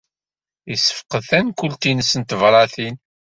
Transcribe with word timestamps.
Yessefqed 0.69 1.23
tankult-nnes 1.29 2.11
n 2.19 2.21
tebṛatin. 2.23 2.95